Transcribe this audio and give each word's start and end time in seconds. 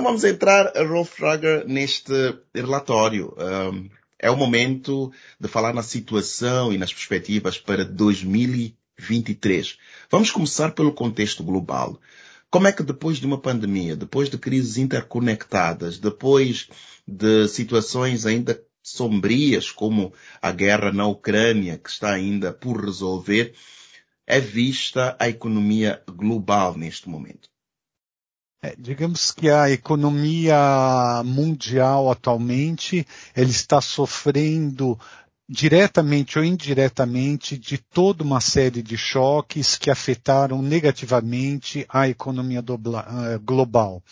Então 0.00 0.12
vamos 0.12 0.24
entrar, 0.24 0.72
Rolf 0.86 1.10
Frager, 1.10 1.68
neste 1.68 2.10
relatório. 2.54 3.36
Um, 3.36 3.90
é 4.18 4.30
o 4.30 4.36
momento 4.36 5.12
de 5.38 5.46
falar 5.46 5.74
na 5.74 5.82
situação 5.82 6.72
e 6.72 6.78
nas 6.78 6.90
perspectivas 6.90 7.58
para 7.58 7.84
2023. 7.84 9.76
Vamos 10.10 10.30
começar 10.30 10.70
pelo 10.70 10.94
contexto 10.94 11.44
global. 11.44 12.00
Como 12.48 12.66
é 12.66 12.72
que 12.72 12.82
depois 12.82 13.18
de 13.18 13.26
uma 13.26 13.36
pandemia, 13.36 13.94
depois 13.94 14.30
de 14.30 14.38
crises 14.38 14.78
interconectadas, 14.78 15.98
depois 15.98 16.70
de 17.06 17.46
situações 17.48 18.24
ainda 18.24 18.58
sombrias 18.82 19.70
como 19.70 20.14
a 20.40 20.50
guerra 20.50 20.90
na 20.90 21.06
Ucrânia, 21.06 21.76
que 21.76 21.90
está 21.90 22.10
ainda 22.10 22.54
por 22.54 22.82
resolver, 22.82 23.52
é 24.26 24.40
vista 24.40 25.14
a 25.20 25.28
economia 25.28 26.02
global 26.08 26.74
neste 26.74 27.06
momento? 27.06 27.49
É, 28.62 28.74
digamos 28.78 29.32
que 29.32 29.48
a 29.48 29.70
economia 29.70 31.22
mundial 31.24 32.10
atualmente 32.10 33.06
ele 33.34 33.50
está 33.50 33.80
sofrendo 33.80 34.98
diretamente 35.48 36.38
ou 36.38 36.44
indiretamente 36.44 37.56
de 37.56 37.78
toda 37.78 38.22
uma 38.22 38.40
série 38.40 38.82
de 38.82 38.98
choques 38.98 39.78
que 39.78 39.90
afetaram 39.90 40.60
negativamente 40.60 41.86
a 41.88 42.06
economia 42.06 42.60
eh, 42.60 43.38
global 43.38 44.02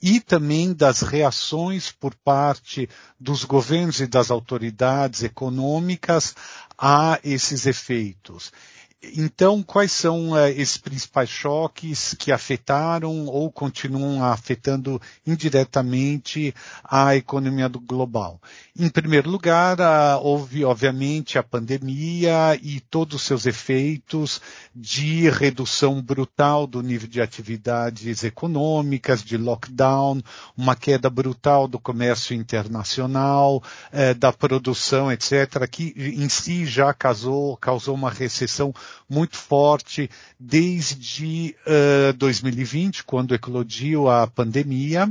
e 0.00 0.20
também 0.20 0.72
das 0.72 1.02
reações 1.02 1.92
por 1.92 2.14
parte 2.16 2.88
dos 3.20 3.44
governos 3.44 4.00
e 4.00 4.06
das 4.06 4.30
autoridades 4.30 5.22
econômicas 5.22 6.34
a 6.78 7.20
esses 7.22 7.66
efeitos. 7.66 8.52
Então, 9.00 9.62
quais 9.62 9.92
são 9.92 10.32
uh, 10.32 10.48
esses 10.48 10.76
principais 10.76 11.28
choques 11.28 12.16
que 12.18 12.32
afetaram 12.32 13.26
ou 13.26 13.48
continuam 13.48 14.24
afetando 14.24 15.00
indiretamente 15.24 16.52
a 16.82 17.14
economia 17.14 17.68
global? 17.68 18.40
Em 18.76 18.88
primeiro 18.88 19.30
lugar, 19.30 19.78
uh, 19.78 20.20
houve, 20.20 20.64
obviamente, 20.64 21.38
a 21.38 21.44
pandemia 21.44 22.58
e 22.60 22.80
todos 22.80 23.14
os 23.14 23.22
seus 23.22 23.46
efeitos 23.46 24.40
de 24.74 25.30
redução 25.30 26.02
brutal 26.02 26.66
do 26.66 26.82
nível 26.82 27.08
de 27.08 27.20
atividades 27.20 28.24
econômicas, 28.24 29.22
de 29.22 29.36
lockdown, 29.36 30.20
uma 30.56 30.74
queda 30.74 31.08
brutal 31.08 31.68
do 31.68 31.78
comércio 31.78 32.34
internacional, 32.34 33.62
uh, 33.92 34.14
da 34.16 34.32
produção, 34.32 35.12
etc., 35.12 35.68
que 35.70 35.94
em 35.96 36.28
si 36.28 36.66
já 36.66 36.92
causou, 36.92 37.56
causou 37.58 37.94
uma 37.94 38.10
recessão 38.10 38.74
muito 39.08 39.36
forte 39.36 40.10
desde 40.38 41.54
uh, 41.66 42.12
2020, 42.14 43.04
quando 43.04 43.34
eclodiu 43.34 44.08
a 44.08 44.26
pandemia. 44.26 45.08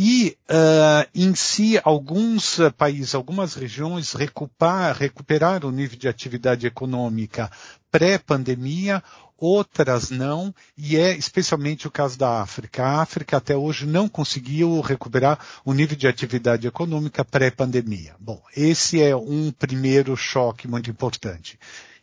E, 0.00 0.36
uh, 0.48 1.08
em 1.12 1.34
si, 1.34 1.80
alguns 1.82 2.58
países, 2.76 3.16
algumas 3.16 3.54
regiões 3.54 4.12
recuperar, 4.12 4.96
recuperaram 4.96 5.68
o 5.68 5.72
nível 5.72 5.98
de 5.98 6.06
atividade 6.06 6.68
econômica 6.68 7.50
pré-pandemia, 7.90 9.02
outras 9.36 10.10
não, 10.10 10.54
e 10.76 10.96
é 10.96 11.16
especialmente 11.16 11.86
o 11.86 11.90
caso 11.90 12.18
da 12.18 12.40
África. 12.40 12.84
A 12.84 13.02
África 13.02 13.36
até 13.36 13.56
hoje 13.56 13.86
não 13.86 14.08
conseguiu 14.08 14.80
recuperar 14.80 15.38
o 15.64 15.72
nível 15.72 15.96
de 15.96 16.08
atividade 16.08 16.66
econômica 16.66 17.24
pré-pandemia. 17.24 18.14
Bom, 18.20 18.42
esse 18.56 19.02
é 19.02 19.16
um 19.16 19.50
primeiro 19.50 20.16
choque 20.16 20.68
muito 20.68 20.90
importante. 20.90 21.58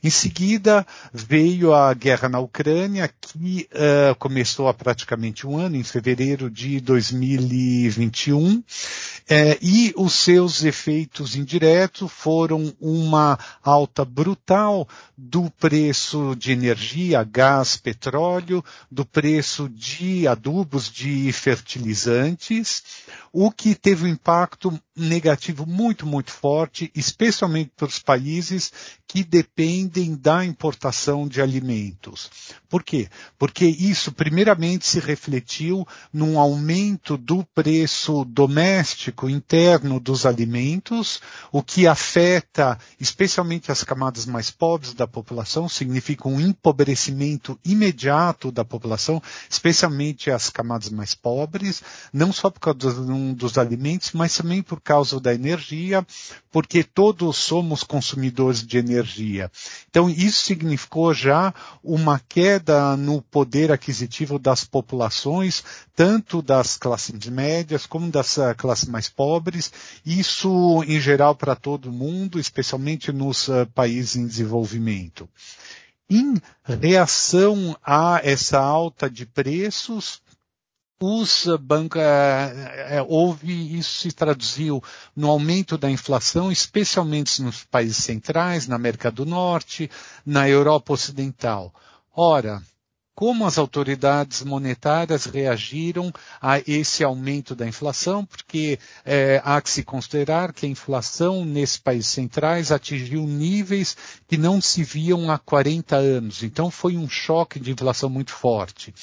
Em 0.06 0.09
seguida, 0.11 0.86
veio 1.11 1.73
a 1.73 1.92
guerra 1.92 2.30
na 2.30 2.38
Ucrânia, 2.38 3.09
que 3.20 3.67
uh, 3.73 4.14
começou 4.20 4.67
há 4.67 4.73
praticamente 4.73 5.48
um 5.48 5.58
ano, 5.58 5.78
em 5.78 5.84
fevereiro 5.84 6.48
de 6.48 6.80
2021, 6.80 8.64
é, 9.27 9.57
e 9.59 9.91
os 9.97 10.13
seus 10.13 10.63
efeitos 10.63 11.35
indiretos 11.35 12.11
foram 12.11 12.71
uma 12.79 13.39
alta 13.63 14.05
brutal 14.05 14.87
do 15.17 15.49
preço 15.49 16.36
de 16.36 16.52
energia, 16.52 17.23
gás, 17.23 17.75
petróleo, 17.75 18.64
do 18.91 19.03
preço 19.03 19.67
de 19.67 20.27
adubos, 20.27 20.91
de 20.91 21.31
fertilizantes, 21.31 22.83
o 23.33 23.52
que 23.52 23.73
teve 23.73 24.05
um 24.05 24.09
impacto 24.09 24.80
negativo 24.95 25.65
muito, 25.65 26.05
muito 26.05 26.31
forte, 26.31 26.91
especialmente 26.95 27.71
para 27.75 27.87
os 27.87 27.99
países 27.99 28.71
que 29.08 29.23
dependem 29.23 30.15
da 30.15 30.45
importação 30.45 31.27
de 31.27 31.41
alimentos. 31.41 32.30
Por 32.69 32.83
quê? 32.83 33.09
Porque 33.37 33.65
isso, 33.65 34.11
primeiramente, 34.11 34.85
se 34.85 34.99
refletiu 34.99 35.85
num 36.14 36.39
aumento 36.39 37.17
do 37.17 37.43
preço 37.53 38.23
doméstico 38.25 39.14
interno 39.23 39.99
dos 39.99 40.26
alimentos, 40.26 41.21
o 41.52 41.64
que 41.64 41.87
afeta 41.87 42.77
especialmente 42.99 43.71
as 43.71 43.83
camadas 43.83 44.26
mais 44.26 44.52
pobres 44.52 44.93
da 44.93 45.08
população, 45.08 45.70
significa 45.70 46.27
um 46.27 46.39
empobrecimento 46.39 47.59
imediato 47.64 48.52
da 48.52 48.65
população, 48.65 49.21
especialmente 49.49 50.30
as 50.30 50.49
camadas 50.49 50.89
mais 50.89 51.15
pobres, 51.15 51.81
não 52.11 52.33
só 52.33 52.49
por 52.49 52.59
causa 52.59 52.80
dos, 52.80 53.36
dos 53.36 53.58
alimentos, 53.58 54.11
mas 54.14 54.36
também 54.36 54.61
por 54.61 54.81
causa 54.81 55.20
da 55.20 55.33
energia, 55.33 56.05
porque 56.52 56.83
todos 56.83 57.37
somos 57.37 57.83
consumidores 57.83 58.65
de 58.65 58.77
energia. 58.77 59.52
Então, 59.89 60.09
isso 60.09 60.42
significou 60.42 61.14
já 61.14 61.53
uma 61.83 62.20
queda 62.20 62.95
no 62.95 63.21
poder 63.21 63.71
aquisitivo 63.71 64.39
das 64.39 64.64
populações, 64.64 65.64
tanto 65.95 66.42
das 66.42 66.77
classes 66.77 67.27
médias 67.27 67.86
como 67.86 68.09
das 68.11 68.37
classes 68.58 68.87
mais 68.87 69.05
pobres, 69.10 69.71
isso 70.05 70.83
em 70.88 70.99
geral 70.99 71.36
para 71.36 71.55
todo 71.55 71.92
mundo, 71.92 72.39
especialmente 72.39 73.11
nos 73.11 73.48
uh, 73.48 73.66
países 73.73 74.16
em 74.16 74.27
desenvolvimento. 74.27 75.30
Em 76.10 76.36
reação 76.64 77.76
a 77.83 78.21
essa 78.23 78.60
alta 78.60 79.10
de 79.10 79.26
preços, 79.26 80.21
os 80.99 81.45
bancos, 81.60 82.02
é, 82.02 82.98
é, 82.98 83.05
houve, 83.08 83.77
isso 83.77 84.02
se 84.02 84.11
traduziu 84.11 84.82
no 85.15 85.30
aumento 85.30 85.77
da 85.77 85.89
inflação, 85.89 86.52
especialmente 86.52 87.42
nos 87.42 87.64
países 87.64 87.98
centrais, 87.98 88.67
na 88.67 88.76
América 88.76 89.11
do 89.11 89.26
Norte, 89.26 89.89
na 90.26 90.48
Europa 90.48 90.94
Ocidental. 90.94 91.73
Ora, 92.15 92.61
como 93.15 93.45
as 93.45 93.58
autoridades 93.58 94.43
monetárias 94.43 95.26
reagiram 95.26 96.11
a 96.42 96.59
esse 96.67 97.02
aumento 97.02 97.55
da 97.55 97.65
inflação, 97.65 98.26
porque 98.26 98.77
é, 99.05 99.42
há 99.43 99.61
que 99.61 99.70
se 99.70 99.83
considerar 99.83 100.52
que 100.52 100.65
a 100.65 100.70
inflação 100.70 101.45
nesses 101.45 101.77
países 101.77 102.09
centrais 102.09 102.73
atingiu 102.73 103.26
níveis 103.26 103.95
que 104.27 104.37
não 104.37 104.59
se 104.59 104.83
viam 104.83 105.31
há 105.31 105.37
40 105.37 105.95
anos. 105.95 106.43
Então 106.43 106.70
foi 106.70 106.98
um 106.98 107.08
choque 107.08 107.58
de 107.58 107.71
inflação 107.71 108.09
muito 108.09 108.31
forte. 108.31 108.93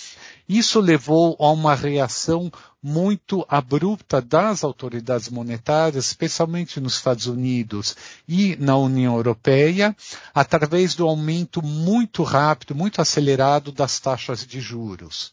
Isso 0.47 0.79
levou 0.79 1.34
a 1.41 1.50
uma 1.50 1.75
reação 1.75 2.53
muito 2.82 3.47
abrupta 3.48 4.20
das 4.20 4.65
autoridades 4.65 5.28
monetárias, 5.28 6.06
especialmente 6.06 6.81
nos 6.81 6.94
Estados 6.94 7.26
Unidos 7.26 7.97
e 8.28 8.56
na 8.56 8.76
União 8.76 9.15
Europeia, 9.16 9.94
através 10.34 10.94
do 10.94 11.06
aumento 11.06 11.62
muito 11.62 12.22
rápido, 12.22 12.75
muito 12.75 13.00
acelerado 13.00 13.70
das 13.70 14.00
taxas 14.00 14.44
de 14.47 14.60
juros 14.60 15.32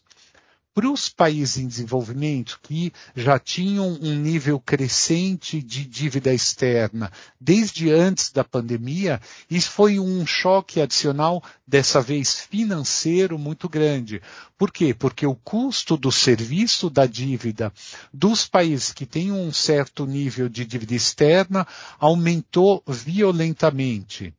para 0.80 0.90
os 0.90 1.10
países 1.10 1.58
em 1.58 1.66
desenvolvimento 1.66 2.58
que 2.62 2.90
já 3.14 3.38
tinham 3.38 3.98
um 4.00 4.14
nível 4.14 4.58
crescente 4.58 5.62
de 5.62 5.84
dívida 5.84 6.32
externa 6.32 7.12
desde 7.38 7.90
antes 7.90 8.32
da 8.32 8.42
pandemia, 8.42 9.20
isso 9.50 9.70
foi 9.72 10.00
um 10.00 10.24
choque 10.24 10.80
adicional, 10.80 11.44
dessa 11.66 12.00
vez 12.00 12.46
financeiro, 12.48 13.38
muito 13.38 13.68
grande. 13.68 14.22
Por 14.56 14.72
quê? 14.72 14.94
Porque 14.94 15.26
o 15.26 15.34
custo 15.34 15.98
do 15.98 16.10
serviço 16.10 16.88
da 16.88 17.04
dívida 17.04 17.70
dos 18.10 18.46
países 18.46 18.90
que 18.90 19.04
têm 19.04 19.30
um 19.30 19.52
certo 19.52 20.06
nível 20.06 20.48
de 20.48 20.64
dívida 20.64 20.94
externa 20.94 21.66
aumentou 21.98 22.82
violentamente. 22.86 24.32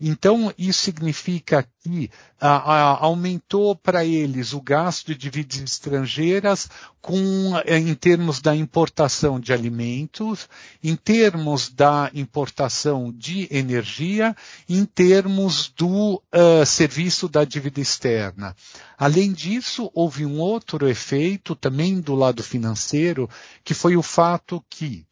Então, 0.00 0.52
isso 0.56 0.80
significa 0.80 1.68
que 1.82 2.10
a, 2.40 2.56
a, 2.56 3.04
aumentou 3.04 3.76
para 3.76 4.02
eles 4.02 4.54
o 4.54 4.60
gasto 4.60 5.08
de 5.08 5.14
dívidas 5.14 5.58
estrangeiras 5.60 6.70
com, 7.02 7.52
eh, 7.66 7.78
em 7.78 7.94
termos 7.94 8.40
da 8.40 8.56
importação 8.56 9.38
de 9.38 9.52
alimentos, 9.52 10.48
em 10.82 10.96
termos 10.96 11.68
da 11.68 12.10
importação 12.14 13.12
de 13.12 13.46
energia, 13.50 14.34
em 14.66 14.86
termos 14.86 15.68
do 15.68 16.14
uh, 16.14 16.64
serviço 16.64 17.28
da 17.28 17.44
dívida 17.44 17.80
externa. 17.80 18.56
Além 18.96 19.32
disso, 19.32 19.90
houve 19.92 20.24
um 20.24 20.38
outro 20.40 20.88
efeito 20.88 21.54
também 21.54 22.00
do 22.00 22.14
lado 22.14 22.42
financeiro, 22.42 23.28
que 23.62 23.74
foi 23.74 23.96
o 23.96 24.02
fato 24.02 24.64
que 24.68 25.04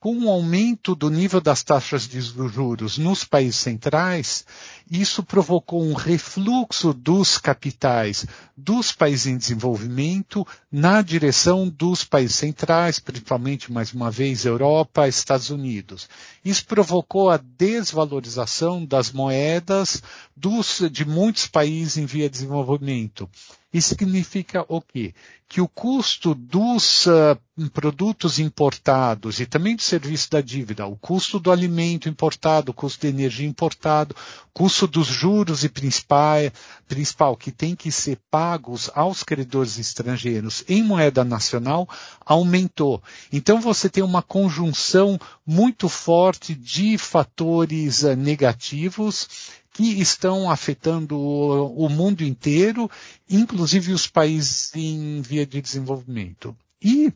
com 0.00 0.16
o 0.24 0.30
aumento 0.30 0.94
do 0.94 1.10
nível 1.10 1.42
das 1.42 1.62
taxas 1.62 2.08
de 2.08 2.18
juros 2.22 2.96
nos 2.96 3.22
países 3.22 3.56
centrais, 3.56 4.46
isso 4.90 5.22
provocou 5.22 5.84
um 5.84 5.92
refluxo 5.92 6.94
dos 6.94 7.36
capitais 7.36 8.24
dos 8.56 8.92
países 8.92 9.26
em 9.26 9.36
desenvolvimento 9.36 10.46
na 10.72 11.02
direção 11.02 11.68
dos 11.68 12.02
países 12.02 12.36
centrais, 12.36 12.98
principalmente, 12.98 13.70
mais 13.70 13.92
uma 13.92 14.10
vez, 14.10 14.46
Europa, 14.46 15.06
Estados 15.06 15.50
Unidos. 15.50 16.08
Isso 16.42 16.64
provocou 16.64 17.28
a 17.28 17.36
desvalorização 17.36 18.82
das 18.84 19.12
moedas 19.12 20.02
dos, 20.34 20.82
de 20.90 21.04
muitos 21.04 21.46
países 21.46 21.98
em 21.98 22.06
via 22.06 22.24
de 22.24 22.32
desenvolvimento. 22.32 23.28
Isso 23.72 23.90
significa 23.90 24.64
o 24.68 24.80
quê? 24.80 25.14
Que 25.48 25.60
o 25.60 25.68
custo 25.68 26.34
dos 26.34 27.06
uh, 27.06 27.38
produtos 27.72 28.40
importados 28.40 29.38
e 29.38 29.46
também 29.46 29.76
do 29.76 29.82
serviço 29.82 30.28
da 30.28 30.40
dívida, 30.40 30.86
o 30.86 30.96
custo 30.96 31.38
do 31.38 31.52
alimento 31.52 32.08
importado, 32.08 32.72
o 32.72 32.74
custo 32.74 33.02
de 33.02 33.08
energia 33.08 33.46
importado, 33.46 34.14
custo 34.52 34.88
dos 34.88 35.06
juros 35.06 35.62
e 35.62 35.68
principal, 35.68 36.50
principal 36.88 37.36
que 37.36 37.52
tem 37.52 37.76
que 37.76 37.92
ser 37.92 38.18
pagos 38.28 38.90
aos 38.92 39.22
credores 39.22 39.78
estrangeiros 39.78 40.64
em 40.68 40.82
moeda 40.82 41.24
nacional 41.24 41.88
aumentou. 42.26 43.00
Então 43.32 43.60
você 43.60 43.88
tem 43.88 44.02
uma 44.02 44.22
conjunção 44.22 45.18
muito 45.46 45.88
forte 45.88 46.56
de 46.56 46.98
fatores 46.98 48.02
uh, 48.02 48.16
negativos 48.16 49.28
que 49.80 50.02
estão 50.02 50.50
afetando 50.50 51.18
o, 51.18 51.88
mundo 51.88 52.22
inteiro, 52.22 52.90
inclusive 53.28 53.94
os 53.94 54.06
países 54.06 54.70
em 54.74 55.22
via 55.22 55.46
de 55.46 55.62
desenvolvimento. 55.62 56.54
E 56.82 57.10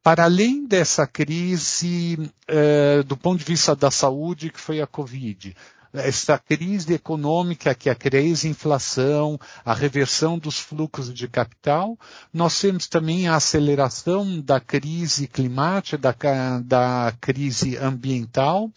para 0.00 0.24
além 0.24 0.64
dessa 0.64 1.08
crise 1.08 2.30
eh, 2.46 3.02
do 3.02 3.16
ponto 3.16 3.40
de 3.40 3.44
vista 3.44 3.74
da 3.74 3.90
saúde, 3.90 4.50
que 4.50 4.60
foi 4.60 4.80
a 4.80 4.86
Covid, 4.86 5.56
essa 5.92 6.38
crise 6.38 6.94
econômica, 6.94 7.74
que 7.74 7.88
é 7.88 7.92
a 7.92 7.96
crise 7.96 8.48
inflação, 8.48 9.38
a 9.64 9.74
reversão 9.74 10.38
dos 10.38 10.58
fluxos 10.58 11.12
de 11.12 11.26
capital, 11.26 11.98
nós 12.32 12.60
temos 12.60 12.86
também 12.86 13.26
a 13.26 13.36
aceleração 13.36 14.40
da 14.40 14.60
crise 14.60 15.26
climática, 15.26 15.98
da, 15.98 16.60
da 16.60 17.12
crise 17.20 17.76
ambiental, 17.76 18.70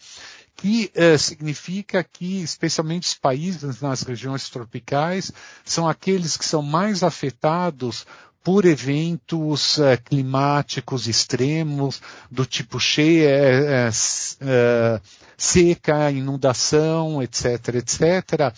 que 0.62 0.92
eh, 0.94 1.18
significa 1.18 2.04
que, 2.04 2.40
especialmente 2.40 3.08
os 3.08 3.14
países 3.14 3.80
nas 3.80 4.02
regiões 4.02 4.48
tropicais, 4.48 5.32
são 5.64 5.88
aqueles 5.88 6.36
que 6.36 6.44
são 6.44 6.62
mais 6.62 7.02
afetados 7.02 8.06
por 8.42 8.64
eventos 8.64 9.78
uh, 9.78 10.00
climáticos 10.04 11.06
extremos, 11.06 12.00
do 12.30 12.44
tipo 12.44 12.80
cheia, 12.80 13.90
uh, 13.90 15.00
seca, 15.36 16.10
inundação, 16.10 17.22
etc., 17.22 17.74
etc., 17.74 18.54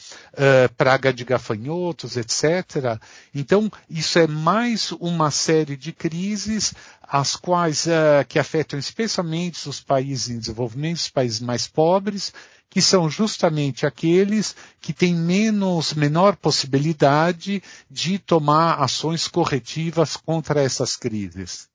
praga 0.76 1.12
de 1.14 1.24
gafanhotos, 1.24 2.16
etc. 2.16 3.00
Então, 3.34 3.72
isso 3.88 4.18
é 4.18 4.26
mais 4.26 4.92
uma 4.92 5.30
série 5.30 5.78
de 5.78 5.92
crises 5.92 6.74
as 7.02 7.36
quais 7.36 7.86
que 8.28 8.38
afetam 8.38 8.78
especialmente 8.78 9.66
os 9.66 9.80
países 9.80 10.28
em 10.28 10.38
desenvolvimento, 10.38 10.96
os 10.96 11.08
países 11.08 11.40
mais 11.40 11.66
pobres, 11.66 12.34
que 12.70 12.82
são 12.82 13.08
justamente 13.08 13.86
aqueles 13.86 14.56
que 14.80 14.92
têm 14.92 15.14
menos, 15.14 15.94
menor 15.94 16.36
possibilidade 16.36 17.62
de 17.90 18.18
tomar 18.18 18.82
ações 18.82 19.28
corretivas 19.28 20.16
contra 20.16 20.60
essas 20.60 20.96
crises. 20.96 21.68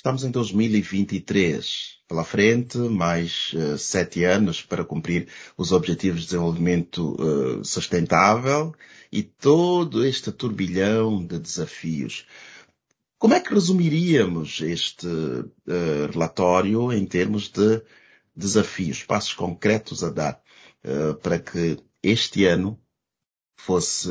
Estamos 0.00 0.24
em 0.24 0.30
2023. 0.30 2.00
Pela 2.08 2.24
frente, 2.24 2.78
mais 2.78 3.52
uh, 3.52 3.76
sete 3.76 4.24
anos 4.24 4.62
para 4.62 4.82
cumprir 4.82 5.28
os 5.58 5.72
Objetivos 5.72 6.22
de 6.22 6.26
Desenvolvimento 6.28 7.14
uh, 7.20 7.62
Sustentável 7.62 8.74
e 9.12 9.22
todo 9.22 10.02
este 10.04 10.32
turbilhão 10.32 11.22
de 11.22 11.38
desafios. 11.38 12.26
Como 13.18 13.34
é 13.34 13.40
que 13.40 13.52
resumiríamos 13.52 14.62
este 14.62 15.06
uh, 15.06 16.10
relatório 16.10 16.90
em 16.90 17.04
termos 17.04 17.50
de 17.50 17.82
desafios, 18.34 19.02
passos 19.02 19.34
concretos 19.34 20.02
a 20.04 20.10
dar 20.10 20.42
uh, 20.84 21.14
para 21.16 21.38
que 21.38 21.78
este 22.02 22.46
ano 22.46 22.80
fosse 23.58 24.08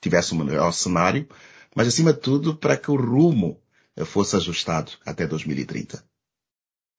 tivesse 0.00 0.34
um 0.34 0.42
melhor 0.42 0.72
cenário, 0.72 1.28
mas 1.74 1.86
acima 1.86 2.12
de 2.12 2.20
tudo 2.20 2.56
para 2.56 2.76
que 2.76 2.90
o 2.90 2.96
rumo 2.96 3.62
fosse 4.06 4.34
ajustado 4.34 4.92
até 5.04 5.26
2030. 5.26 6.02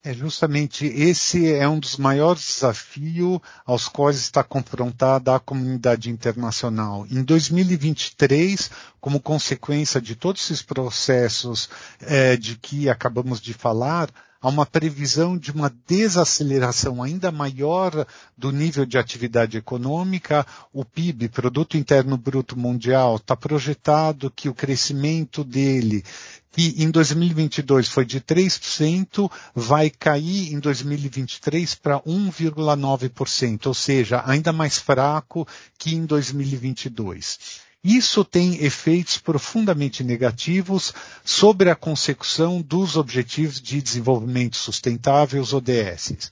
É 0.03 0.15
justamente 0.15 0.87
esse 0.87 1.53
é 1.53 1.69
um 1.69 1.77
dos 1.77 1.95
maiores 1.95 2.43
desafios 2.43 3.39
aos 3.63 3.87
quais 3.87 4.17
está 4.17 4.43
confrontada 4.43 5.35
a 5.35 5.39
comunidade 5.39 6.09
internacional. 6.09 7.05
Em 7.07 7.21
2023, 7.23 8.71
como 8.99 9.19
consequência 9.19 10.01
de 10.01 10.15
todos 10.15 10.41
esses 10.41 10.63
processos 10.63 11.69
é, 11.99 12.35
de 12.35 12.55
que 12.55 12.89
acabamos 12.89 13.39
de 13.39 13.53
falar, 13.53 14.09
há 14.41 14.49
uma 14.49 14.65
previsão 14.65 15.37
de 15.37 15.51
uma 15.51 15.71
desaceleração 15.87 17.01
ainda 17.03 17.31
maior 17.31 18.07
do 18.35 18.51
nível 18.51 18.85
de 18.85 18.97
atividade 18.97 19.57
econômica. 19.57 20.45
O 20.73 20.83
PIB, 20.83 21.29
Produto 21.29 21.77
Interno 21.77 22.17
Bruto 22.17 22.57
Mundial, 22.57 23.17
está 23.17 23.35
projetado 23.35 24.31
que 24.31 24.49
o 24.49 24.53
crescimento 24.53 25.43
dele 25.43 26.03
que 26.51 26.83
em 26.83 26.91
2022 26.91 27.87
foi 27.87 28.03
de 28.03 28.19
3%, 28.19 29.31
vai 29.55 29.89
cair 29.89 30.51
em 30.51 30.59
2023 30.59 31.75
para 31.75 32.01
1,9%, 32.01 33.67
ou 33.67 33.73
seja, 33.73 34.21
ainda 34.25 34.51
mais 34.51 34.77
fraco 34.77 35.47
que 35.77 35.95
em 35.95 36.05
2022. 36.05 37.61
Isso 37.83 38.23
tem 38.23 38.63
efeitos 38.63 39.17
profundamente 39.17 40.03
negativos 40.03 40.93
sobre 41.25 41.69
a 41.69 41.75
consecução 41.75 42.61
dos 42.61 42.95
Objetivos 42.95 43.59
de 43.59 43.81
Desenvolvimento 43.81 44.55
Sustentável, 44.55 45.41
os 45.41 45.51
ODS. 45.51 46.31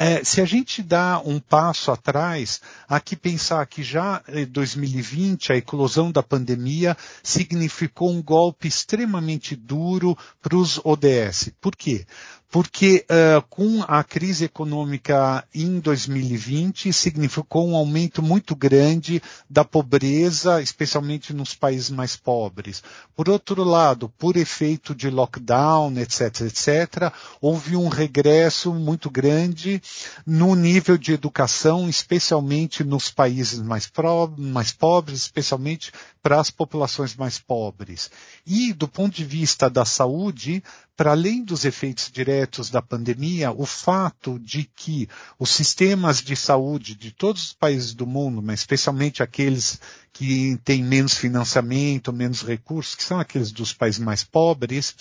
É, 0.00 0.22
se 0.22 0.40
a 0.40 0.44
gente 0.44 0.80
dá 0.80 1.20
um 1.24 1.40
passo 1.40 1.90
atrás, 1.90 2.60
aqui 2.88 3.16
pensar 3.16 3.66
que 3.66 3.82
já 3.82 4.22
em 4.28 4.46
2020 4.46 5.50
a 5.50 5.56
eclosão 5.56 6.12
da 6.12 6.22
pandemia 6.22 6.96
significou 7.20 8.12
um 8.12 8.22
golpe 8.22 8.68
extremamente 8.68 9.56
duro 9.56 10.16
para 10.40 10.56
os 10.56 10.80
ODS. 10.84 11.50
Por 11.60 11.74
quê? 11.74 12.06
Porque 12.50 13.04
uh, 13.10 13.42
com 13.48 13.82
a 13.86 14.02
crise 14.02 14.46
econômica 14.46 15.44
em 15.54 15.78
2020 15.78 16.92
significou 16.94 17.68
um 17.68 17.76
aumento 17.76 18.22
muito 18.22 18.56
grande 18.56 19.22
da 19.50 19.64
pobreza, 19.64 20.62
especialmente 20.62 21.34
nos 21.34 21.54
países 21.54 21.90
mais 21.90 22.16
pobres. 22.16 22.82
Por 23.14 23.28
outro 23.28 23.62
lado, 23.64 24.08
por 24.08 24.36
efeito 24.36 24.94
de 24.94 25.10
lockdown, 25.10 25.98
etc., 25.98 26.40
etc., 26.42 27.12
houve 27.40 27.76
um 27.76 27.88
regresso 27.88 28.72
muito 28.72 29.10
grande 29.10 29.82
no 30.26 30.54
nível 30.54 30.96
de 30.96 31.12
educação, 31.12 31.86
especialmente 31.86 32.82
nos 32.82 33.10
países 33.10 33.60
mais, 33.60 33.90
mais 34.38 34.72
pobres, 34.72 35.20
especialmente 35.20 35.92
para 36.22 36.40
as 36.40 36.50
populações 36.50 37.14
mais 37.14 37.38
pobres. 37.38 38.10
E 38.46 38.72
do 38.72 38.88
ponto 38.88 39.14
de 39.14 39.24
vista 39.24 39.68
da 39.68 39.84
saúde, 39.84 40.62
para 40.98 41.12
além 41.12 41.44
dos 41.44 41.64
efeitos 41.64 42.10
diretos 42.10 42.70
da 42.70 42.82
pandemia, 42.82 43.52
o 43.52 43.64
fato 43.64 44.36
de 44.40 44.64
que 44.64 45.08
os 45.38 45.48
sistemas 45.50 46.20
de 46.20 46.34
saúde 46.34 46.96
de 46.96 47.12
todos 47.12 47.40
os 47.44 47.52
países 47.52 47.94
do 47.94 48.04
mundo, 48.04 48.42
mas 48.42 48.58
especialmente 48.58 49.22
aqueles 49.22 49.80
que 50.12 50.58
têm 50.64 50.82
menos 50.82 51.14
financiamento, 51.14 52.12
menos 52.12 52.42
recursos, 52.42 52.96
que 52.96 53.04
são 53.04 53.20
aqueles 53.20 53.52
dos 53.52 53.72
países 53.72 54.00
mais 54.00 54.24
pobres, 54.24 54.96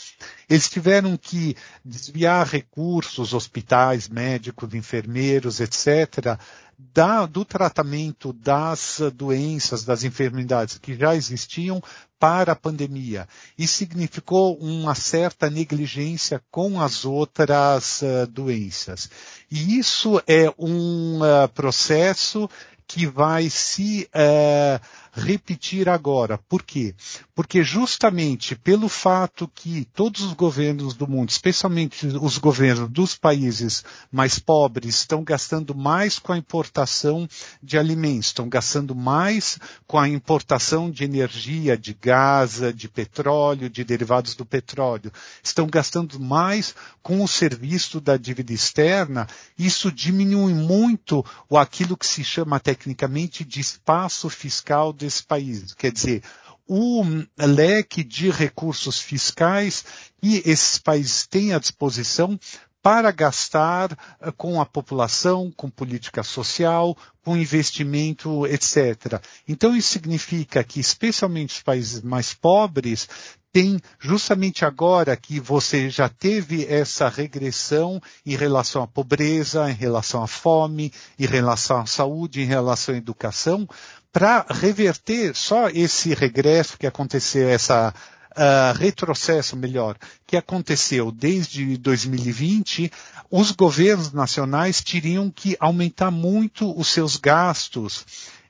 eles 0.47 0.69
tiveram 0.69 1.17
que 1.17 1.57
desviar 1.83 2.45
recursos, 2.45 3.33
hospitais, 3.33 4.07
médicos, 4.07 4.75
enfermeiros, 4.75 5.59
etc., 5.59 6.37
da, 6.77 7.25
do 7.25 7.43
tratamento 7.43 8.31
das 8.31 8.99
doenças, 9.15 9.83
das 9.83 10.03
enfermidades 10.03 10.77
que 10.77 10.95
já 10.95 11.15
existiam 11.15 11.81
para 12.19 12.53
a 12.53 12.55
pandemia. 12.55 13.27
Isso 13.57 13.77
significou 13.77 14.57
uma 14.57 14.95
certa 14.95 15.49
negligência 15.49 16.41
com 16.51 16.81
as 16.81 17.05
outras 17.05 18.01
uh, 18.01 18.27
doenças. 18.27 19.09
E 19.49 19.77
isso 19.77 20.21
é 20.27 20.51
um 20.57 21.19
uh, 21.19 21.47
processo 21.53 22.49
que 22.87 23.05
vai 23.05 23.49
se 23.49 24.09
uh, 24.15 24.81
repetir 25.17 25.89
agora. 25.89 26.37
Por 26.37 26.61
quê? 26.63 26.93
Porque 27.35 27.63
justamente 27.63 28.55
pelo 28.55 28.87
fato 28.87 29.47
que 29.47 29.85
todos 29.93 30.21
os 30.21 30.33
governos 30.33 30.93
do 30.93 31.07
mundo, 31.07 31.29
especialmente 31.29 32.05
os 32.05 32.37
governos 32.37 32.89
dos 32.89 33.15
países 33.15 33.83
mais 34.11 34.37
pobres, 34.37 34.95
estão 34.99 35.23
gastando 35.23 35.73
mais 35.73 36.19
com 36.19 36.31
a 36.31 36.37
importação 36.37 37.27
de 37.61 37.77
alimentos, 37.77 38.27
estão 38.27 38.47
gastando 38.47 38.95
mais 38.95 39.57
com 39.87 39.97
a 39.97 40.07
importação 40.07 40.89
de 40.91 41.03
energia, 41.03 41.77
de 41.77 41.93
gás, 41.93 42.61
de 42.75 42.87
petróleo, 42.87 43.69
de 43.69 43.83
derivados 43.83 44.35
do 44.35 44.45
petróleo, 44.45 45.11
estão 45.43 45.67
gastando 45.67 46.19
mais 46.19 46.75
com 47.01 47.23
o 47.23 47.27
serviço 47.27 47.99
da 47.99 48.17
dívida 48.17 48.53
externa, 48.53 49.27
isso 49.57 49.91
diminui 49.91 50.53
muito 50.53 51.25
aquilo 51.51 51.97
que 51.97 52.05
se 52.05 52.23
chama 52.23 52.59
tecnicamente 52.59 53.43
de 53.43 53.59
espaço 53.59 54.29
fiscal 54.29 54.93
desse 55.07 55.23
país. 55.23 55.73
Quer 55.73 55.91
dizer, 55.91 56.21
o 56.67 57.01
leque 57.37 58.03
de 58.03 58.29
recursos 58.29 58.99
fiscais 58.99 59.85
que 60.21 60.41
esses 60.45 60.77
países 60.77 61.25
têm 61.25 61.53
à 61.53 61.59
disposição 61.59 62.37
para 62.81 63.11
gastar 63.11 63.97
eh, 64.21 64.31
com 64.31 64.61
a 64.61 64.65
população, 64.65 65.51
com 65.55 65.69
política 65.69 66.23
social, 66.23 66.95
com 67.23 67.35
investimento, 67.35 68.45
etc. 68.47 69.21
Então 69.47 69.75
isso 69.75 69.89
significa 69.89 70.63
que, 70.63 70.79
especialmente 70.79 71.55
os 71.55 71.61
países 71.61 72.01
mais 72.01 72.33
pobres, 72.33 73.07
tem 73.51 73.79
justamente 73.99 74.63
agora 74.63 75.17
que 75.17 75.39
você 75.39 75.89
já 75.89 76.07
teve 76.07 76.65
essa 76.65 77.09
regressão 77.09 77.99
em 78.25 78.35
relação 78.35 78.83
à 78.83 78.87
pobreza, 78.87 79.69
em 79.69 79.73
relação 79.73 80.21
à 80.21 80.27
fome, 80.27 80.93
em 81.17 81.25
relação 81.25 81.79
à 81.79 81.85
saúde, 81.85 82.41
em 82.41 82.45
relação 82.45 82.93
à 82.93 82.97
educação, 82.97 83.67
para 84.11 84.45
reverter 84.49 85.35
só 85.35 85.69
esse 85.69 86.13
regresso 86.13 86.77
que 86.77 86.87
aconteceu, 86.87 87.49
essa 87.49 87.93
uh, 88.31 88.77
retrocesso, 88.77 89.55
melhor, 89.55 89.97
que 90.25 90.37
aconteceu 90.37 91.11
desde 91.11 91.77
2020, 91.77 92.91
os 93.29 93.51
governos 93.51 94.11
nacionais 94.13 94.81
teriam 94.81 95.29
que 95.29 95.57
aumentar 95.59 96.11
muito 96.11 96.77
os 96.79 96.87
seus 96.87 97.17
gastos 97.17 98.05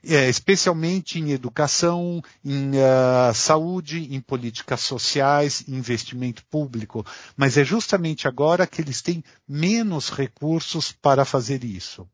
é, 0.07 0.29
especialmente 0.29 1.19
em 1.19 1.31
educação, 1.31 2.21
em 2.43 2.71
uh, 2.71 3.33
saúde, 3.33 4.07
em 4.15 4.21
políticas 4.21 4.81
sociais, 4.81 5.63
investimento 5.67 6.45
público. 6.49 7.05
Mas 7.35 7.57
é 7.57 7.63
justamente 7.63 8.27
agora 8.27 8.65
que 8.65 8.81
eles 8.81 9.01
têm 9.01 9.23
menos 9.47 10.09
recursos 10.09 10.93
para 10.93 11.25
fazer 11.25 11.63
isso. 11.63 12.07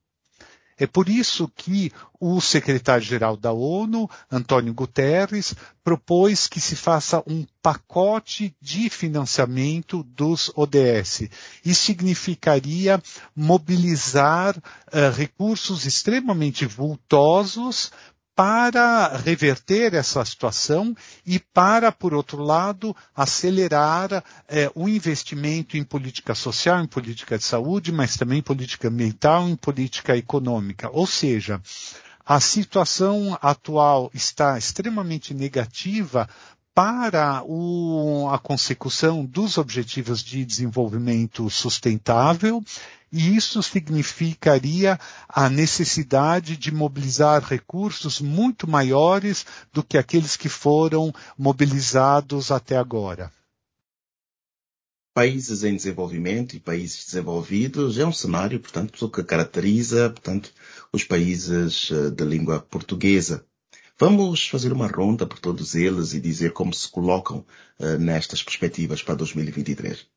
É 0.78 0.88
por 0.88 1.10
isso 1.10 1.52
que 1.56 1.92
o 2.20 2.40
secretário-geral 2.40 3.36
da 3.36 3.52
ONU, 3.52 4.10
Antônio 4.32 4.74
Guterres, 4.74 5.54
propôs 5.84 6.48
que 6.48 6.62
se 6.62 6.76
faça 6.76 7.22
um 7.28 7.46
pacote 7.62 8.56
de 8.62 8.90
financiamento 8.90 10.04
dos 10.04 10.52
ODS. 10.56 11.30
Isso 11.66 11.86
significaria 11.86 13.02
mobilizar 13.36 14.58
uh, 14.58 15.16
recursos 15.16 15.86
extremamente 15.86 16.66
vultosos 16.66 17.92
para 18.36 19.16
reverter 19.18 19.94
essa 19.94 20.24
situação 20.26 20.96
e 21.26 21.40
para, 21.40 21.92
por 21.92 22.14
outro 22.14 22.42
lado, 22.42 22.96
acelerar 23.16 24.24
é, 24.48 24.72
o 24.74 24.90
investimento 24.90 25.78
em 25.78 25.84
política 25.84 26.34
social, 26.34 26.82
em 26.82 26.88
política 26.88 27.38
de 27.38 27.44
saúde, 27.44 27.92
mas 27.92 28.18
também 28.18 28.40
em 28.40 28.44
política 28.44 28.88
ambiental, 28.88 29.48
em 29.48 29.56
política 29.56 30.18
econômica. 30.18 30.90
Ou 30.92 31.06
seja, 31.06 31.62
a 32.26 32.40
situação 32.40 33.38
atual 33.42 34.10
está 34.14 34.58
extremamente 34.58 35.34
negativa 35.34 36.28
para 36.74 37.44
o, 37.46 38.28
a 38.32 38.40
consecução 38.40 39.24
dos 39.24 39.58
objetivos 39.58 40.24
de 40.24 40.44
desenvolvimento 40.44 41.50
sustentável 41.50 42.64
e 43.12 43.36
isso 43.36 43.62
significaria 43.62 45.00
a 45.30 45.48
necessidade 45.48 46.58
de 46.58 46.74
mobilizar 46.74 47.44
recursos 47.44 48.20
muito 48.20 48.68
maiores 48.68 49.46
do 49.72 49.84
que 49.84 50.00
aqueles 50.00 50.36
que 50.36 50.50
foram 50.50 51.14
mobilizados 51.38 52.50
até 52.50 52.76
agora. 52.76 53.32
Países 55.14 55.64
em 55.64 55.76
desenvolvimento 55.76 56.56
e 56.56 56.60
países 56.60 57.06
desenvolvidos 57.06 58.00
é 58.00 58.06
um 58.06 58.12
cenário, 58.12 58.60
portanto, 58.60 59.08
que 59.08 59.24
caracteriza, 59.24 60.10
portanto, 60.10 60.52
os 60.92 61.04
países 61.04 61.92
eh, 61.92 62.10
de 62.10 62.26
língua 62.26 62.62
portuguesa. 62.62 63.46
Vamos 64.00 64.48
fazer 64.48 64.74
uma 64.74 64.88
ronda 64.88 65.26
por 65.26 65.40
todos 65.40 65.76
eles 65.76 66.14
e 66.14 66.20
dizer 66.20 66.52
como 66.52 66.74
se 66.74 66.90
colocam 66.90 67.46
uh, 67.80 67.98
nestas 68.00 68.42
perspectivas 68.42 69.04
para 69.04 69.16
2023. 69.16 70.08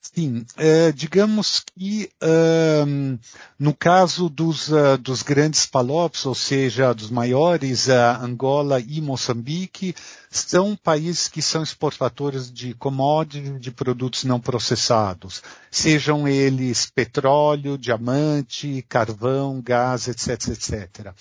Sim, 0.00 0.46
é, 0.56 0.92
digamos 0.92 1.60
que 1.60 2.08
um, 2.22 3.18
no 3.58 3.74
caso 3.74 4.28
dos, 4.28 4.68
uh, 4.68 4.96
dos 4.96 5.22
grandes 5.22 5.66
PALOPs, 5.66 6.24
ou 6.24 6.34
seja, 6.34 6.94
dos 6.94 7.10
maiores, 7.10 7.88
Angola 7.88 8.80
e 8.80 9.00
Moçambique, 9.00 9.94
são 10.30 10.76
países 10.76 11.26
que 11.26 11.42
são 11.42 11.62
exportadores 11.62 12.50
de 12.50 12.74
commodities, 12.74 13.60
de 13.60 13.70
produtos 13.72 14.24
não 14.24 14.40
processados, 14.40 15.42
sejam 15.70 16.28
eles 16.28 16.86
petróleo, 16.86 17.76
diamante, 17.76 18.84
carvão, 18.88 19.60
gás, 19.60 20.06
etc, 20.06 20.48
etc. 20.48 21.12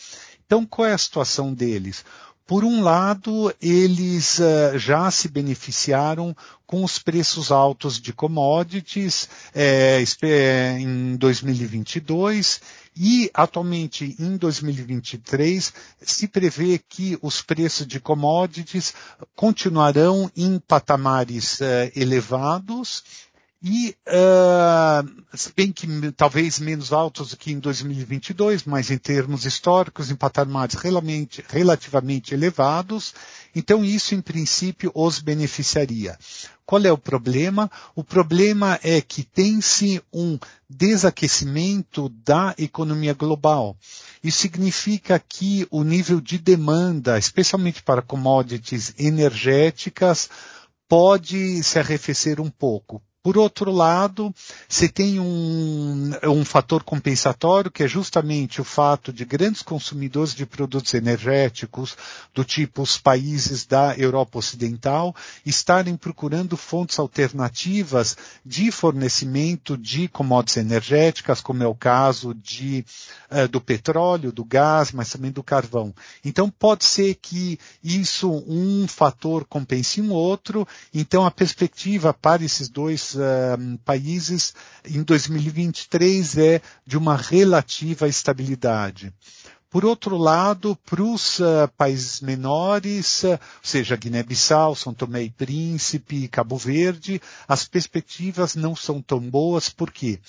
Então, 0.47 0.65
qual 0.65 0.87
é 0.87 0.93
a 0.93 0.97
situação 0.97 1.53
deles? 1.53 2.05
Por 2.47 2.63
um 2.63 2.81
lado, 2.81 3.53
eles 3.61 4.39
uh, 4.39 4.79
já 4.79 5.11
se 5.11 5.27
beneficiaram 5.27 6.33
com 6.65 6.81
os 6.81 6.97
preços 6.97 7.51
altos 7.51 7.99
de 7.99 8.13
commodities 8.13 9.27
é, 9.53 10.01
em 10.79 11.17
2022 11.17 12.61
e 12.95 13.29
atualmente 13.33 14.15
em 14.17 14.37
2023 14.37 15.73
se 16.01 16.27
prevê 16.29 16.77
que 16.79 17.17
os 17.21 17.41
preços 17.41 17.85
de 17.85 17.99
commodities 17.99 18.93
continuarão 19.35 20.31
em 20.33 20.57
patamares 20.59 21.59
uh, 21.59 21.91
elevados 21.93 23.03
e, 23.61 23.95
uh, 24.07 25.35
se 25.35 25.51
bem 25.55 25.71
que 25.71 25.87
talvez 26.11 26.59
menos 26.59 26.93
altos 26.93 27.29
do 27.29 27.37
que 27.37 27.51
em 27.51 27.59
2022, 27.59 28.65
mas 28.65 28.91
em 28.91 28.99
termos 28.99 29.45
históricos, 29.45 30.11
em 30.11 30.15
patamares 30.15 30.75
relativamente, 30.75 32.33
elevados, 32.35 33.15
então 33.55 33.83
isso 33.83 34.13
em 34.13 34.21
princípio 34.21 34.91
os 34.93 35.19
beneficiaria. 35.19 36.17
Qual 36.67 36.83
é 36.83 36.91
o 36.91 36.97
problema? 36.97 37.71
O 37.95 38.03
problema 38.03 38.79
é 38.83 39.01
que 39.01 39.23
tem-se 39.23 40.03
um 40.13 40.37
desaquecimento 40.69 42.09
da 42.09 42.53
economia 42.59 43.13
global. 43.13 43.75
Isso 44.23 44.39
significa 44.39 45.17
que 45.17 45.65
o 45.71 45.83
nível 45.83 46.21
de 46.21 46.37
demanda, 46.37 47.17
especialmente 47.17 47.81
para 47.81 48.03
commodities 48.03 48.93
energéticas, 48.99 50.29
pode 50.87 51.63
se 51.63 51.79
arrefecer 51.79 52.39
um 52.39 52.49
pouco. 52.49 53.01
Por 53.27 53.38
outro 53.38 53.74
lado, 53.74 54.34
se 54.69 54.88
tem 54.88 55.19
um, 55.19 56.12
um 56.24 56.46
fator 56.46 56.81
compensatório, 56.81 57.69
que 57.69 57.84
é 57.84 57.88
justamente 57.88 58.62
o 58.62 58.63
fato 58.63 59.12
de 59.12 59.25
grandes 59.25 59.62
consumidores 59.62 60.34
de 60.34 60.46
produtos 60.46 60.93
energéticos, 60.93 61.98
do 62.34 62.46
tipo 62.46 62.81
os 62.81 62.98
países 62.98 63.65
da 63.65 63.93
Europa 63.98 64.39
Ocidental, 64.39 65.13
estarem 65.46 65.98
procurando 65.98 66.55
fontes 66.55 66.98
alternativas 67.00 68.15
de 68.46 68.72
fornecimento 68.72 69.77
de 69.77 70.07
commodities 70.07 70.55
energéticas, 70.55 71.41
como 71.41 71.62
é 71.62 71.67
o 71.67 71.75
caso 71.75 72.34
de, 72.34 72.86
uh, 73.29 73.46
do 73.50 73.60
petróleo, 73.60 74.31
do 74.31 74.46
gás, 74.46 74.93
mas 74.93 75.10
também 75.10 75.31
do 75.31 75.43
carvão. 75.43 75.93
Então 76.24 76.50
pode 76.50 76.86
ser 76.86 77.15
que 77.15 77.60
isso, 77.84 78.31
um 78.48 78.88
fator 78.88 79.43
compense 79.43 80.00
um 80.00 80.13
outro, 80.13 80.65
então 80.93 81.25
a 81.25 81.31
perspectiva 81.31 82.13
para 82.13 82.41
esses 82.41 82.69
dois 82.69 83.16
uh, 83.17 83.77
países 83.83 84.53
em 84.86 85.03
2023 85.03 86.38
é 86.38 86.62
de 86.86 86.97
uma 86.97 87.15
relativa 87.15 88.07
estabilidade. 88.07 89.13
Por 89.69 89.83
outro 89.83 90.15
lado, 90.15 90.77
para 90.86 91.03
os 91.03 91.39
uh, 91.39 91.67
países 91.77 92.21
menores, 92.21 93.24
uh, 93.24 93.31
ou 93.31 93.39
seja, 93.62 93.97
Guiné-Bissau, 93.97 94.74
São 94.75 94.93
Tomé 94.93 95.24
e 95.24 95.29
Príncipe, 95.29 96.29
Cabo 96.29 96.55
Verde, 96.55 97.21
as 97.45 97.67
perspectivas 97.67 98.55
não 98.55 98.77
são 98.77 99.01
tão 99.01 99.19
boas, 99.19 99.67
por 99.67 99.91
quê? 99.91 100.19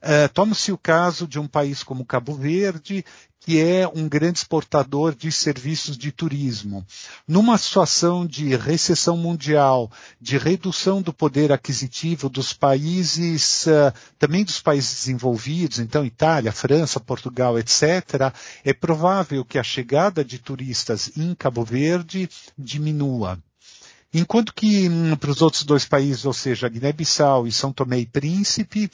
Uh, 0.00 0.28
Toma-se 0.32 0.70
o 0.70 0.78
caso 0.78 1.26
de 1.26 1.40
um 1.40 1.48
país 1.48 1.82
como 1.82 2.06
Cabo 2.06 2.34
Verde, 2.34 3.04
que 3.44 3.60
é 3.60 3.86
um 3.86 4.08
grande 4.08 4.38
exportador 4.38 5.14
de 5.14 5.30
serviços 5.30 5.98
de 5.98 6.10
turismo. 6.10 6.84
Numa 7.28 7.58
situação 7.58 8.26
de 8.26 8.56
recessão 8.56 9.18
mundial, 9.18 9.92
de 10.18 10.38
redução 10.38 11.02
do 11.02 11.12
poder 11.12 11.52
aquisitivo 11.52 12.30
dos 12.30 12.54
países, 12.54 13.66
uh, 13.66 13.92
também 14.18 14.44
dos 14.44 14.62
países 14.62 14.94
desenvolvidos, 14.94 15.78
então 15.78 16.06
Itália, 16.06 16.52
França, 16.52 16.98
Portugal, 16.98 17.58
etc., 17.58 18.32
é 18.64 18.72
provável 18.72 19.44
que 19.44 19.58
a 19.58 19.62
chegada 19.62 20.24
de 20.24 20.38
turistas 20.38 21.12
em 21.14 21.34
Cabo 21.34 21.64
Verde 21.64 22.30
diminua. 22.56 23.38
Enquanto 24.16 24.54
que 24.54 24.88
hum, 24.88 25.16
para 25.16 25.32
os 25.32 25.42
outros 25.42 25.64
dois 25.64 25.84
países, 25.84 26.24
ou 26.24 26.32
seja, 26.32 26.68
Guiné-Bissau 26.68 27.48
e 27.48 27.52
São 27.52 27.72
Tomé 27.72 27.98
e 27.98 28.06
Príncipe, 28.06 28.88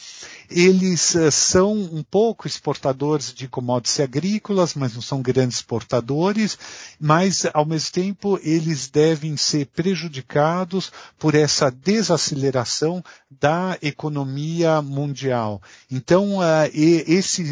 eles 0.48 1.14
uh, 1.14 1.30
são 1.30 1.74
um 1.74 2.02
pouco 2.02 2.46
exportadores 2.46 3.34
de 3.34 3.46
commodities 3.46 4.00
agrícolas, 4.00 4.74
mas 4.74 4.94
não 4.94 5.02
são 5.02 5.20
grandes 5.20 5.58
exportadores, 5.58 6.56
mas 6.98 7.46
ao 7.52 7.66
mesmo 7.66 7.92
tempo 7.92 8.40
eles 8.42 8.88
devem 8.88 9.36
ser 9.36 9.66
prejudicados 9.66 10.90
por 11.18 11.34
essa 11.34 11.70
desaceleração 11.70 13.04
da 13.30 13.76
economia 13.82 14.80
mundial. 14.80 15.60
Então, 15.90 16.38
uh, 16.38 16.70
esse, 16.72 17.42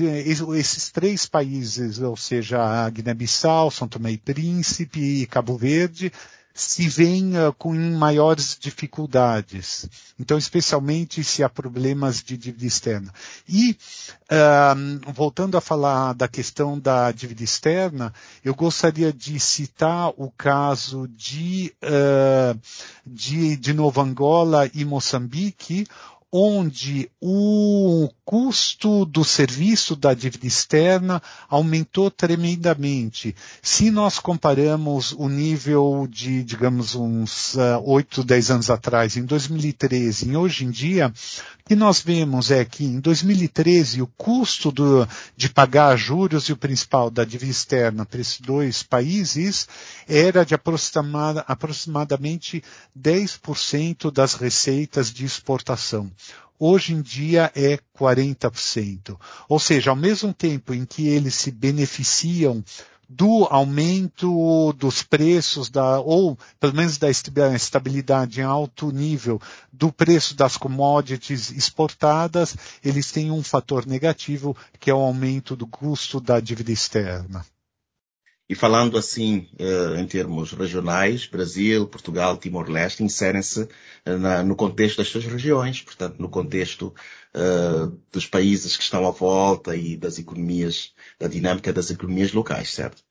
esses 0.56 0.90
três 0.90 1.26
países, 1.26 1.98
ou 2.00 2.16
seja, 2.16 2.88
Guiné-Bissau, 2.88 3.70
São 3.70 3.86
Tomé 3.86 4.12
e 4.12 4.16
Príncipe 4.16 5.00
e 5.00 5.26
Cabo 5.26 5.58
Verde, 5.58 6.10
se 6.58 6.88
uh, 6.88 7.52
com 7.56 7.72
maiores 7.72 8.56
dificuldades. 8.58 9.88
Então, 10.18 10.36
especialmente 10.36 11.22
se 11.22 11.44
há 11.44 11.48
problemas 11.48 12.20
de 12.20 12.36
dívida 12.36 12.66
externa. 12.66 13.14
E, 13.48 13.78
uh, 14.24 15.12
voltando 15.12 15.56
a 15.56 15.60
falar 15.60 16.14
da 16.14 16.26
questão 16.26 16.76
da 16.76 17.12
dívida 17.12 17.44
externa, 17.44 18.12
eu 18.44 18.56
gostaria 18.56 19.12
de 19.12 19.38
citar 19.38 20.12
o 20.16 20.32
caso 20.36 21.06
de, 21.06 21.72
uh, 21.84 22.58
de, 23.06 23.56
de 23.56 23.72
Nova 23.72 24.02
Angola 24.02 24.68
e 24.74 24.84
Moçambique, 24.84 25.86
onde 26.30 27.10
o 27.20 28.10
custo 28.22 29.06
do 29.06 29.24
serviço 29.24 29.96
da 29.96 30.12
dívida 30.12 30.46
externa 30.46 31.22
aumentou 31.48 32.10
tremendamente. 32.10 33.34
Se 33.62 33.90
nós 33.90 34.18
comparamos 34.18 35.12
o 35.12 35.28
nível 35.28 36.06
de, 36.10 36.44
digamos, 36.44 36.94
uns 36.94 37.54
uh, 37.54 37.82
8, 37.82 38.22
10 38.22 38.50
anos 38.50 38.70
atrás, 38.70 39.16
em 39.16 39.24
2013 39.24 40.28
e 40.28 40.36
hoje 40.36 40.66
em 40.66 40.70
dia, 40.70 41.08
o 41.08 41.68
que 41.68 41.74
nós 41.74 42.00
vemos 42.02 42.50
é 42.50 42.62
que 42.64 42.84
em 42.84 43.00
2013 43.00 44.02
o 44.02 44.06
custo 44.06 44.70
do, 44.70 45.08
de 45.34 45.48
pagar 45.48 45.96
juros 45.96 46.44
e 46.44 46.52
o 46.52 46.56
principal 46.56 47.10
da 47.10 47.24
dívida 47.24 47.50
externa 47.50 48.04
para 48.04 48.20
esses 48.20 48.40
dois 48.40 48.82
países 48.82 49.66
era 50.06 50.44
de 50.44 50.54
aproximada, 50.54 51.42
aproximadamente 51.48 52.62
10% 52.98 54.10
das 54.10 54.34
receitas 54.34 55.10
de 55.10 55.24
exportação 55.24 56.10
hoje 56.58 56.92
em 56.92 57.00
dia 57.00 57.52
é 57.54 57.78
40%. 57.98 59.18
Ou 59.48 59.58
seja, 59.58 59.90
ao 59.90 59.96
mesmo 59.96 60.32
tempo 60.32 60.74
em 60.74 60.84
que 60.84 61.06
eles 61.06 61.34
se 61.34 61.50
beneficiam 61.50 62.62
do 63.08 63.46
aumento 63.50 64.72
dos 64.74 65.02
preços 65.02 65.70
da, 65.70 65.98
ou 65.98 66.38
pelo 66.60 66.74
menos 66.74 66.98
da 66.98 67.08
estabilidade 67.10 68.40
em 68.40 68.44
alto 68.44 68.90
nível 68.90 69.40
do 69.72 69.90
preço 69.90 70.34
das 70.34 70.58
commodities 70.58 71.50
exportadas, 71.50 72.54
eles 72.84 73.10
têm 73.10 73.30
um 73.30 73.42
fator 73.42 73.86
negativo 73.86 74.54
que 74.78 74.90
é 74.90 74.94
o 74.94 74.98
aumento 74.98 75.56
do 75.56 75.66
custo 75.66 76.20
da 76.20 76.38
dívida 76.38 76.70
externa. 76.70 77.46
E 78.48 78.54
falando 78.54 78.96
assim, 78.96 79.48
eh, 79.58 80.00
em 80.00 80.06
termos 80.06 80.52
regionais, 80.52 81.26
Brasil, 81.26 81.86
Portugal, 81.86 82.36
Timor-Leste 82.38 83.02
inserem-se 83.02 83.68
eh, 84.06 84.42
no 84.42 84.56
contexto 84.56 84.98
das 84.98 85.08
suas 85.08 85.24
regiões, 85.26 85.82
portanto, 85.82 86.18
no 86.18 86.30
contexto 86.30 86.94
uh, 87.34 87.86
dos 88.10 88.26
países 88.26 88.76
que 88.76 88.82
estão 88.82 89.06
à 89.06 89.10
volta 89.10 89.76
e 89.76 89.96
das 89.96 90.18
economias, 90.18 90.94
da 91.18 91.28
dinâmica 91.28 91.72
das 91.72 91.90
economias 91.90 92.32
locais, 92.32 92.72
certo? 92.72 93.04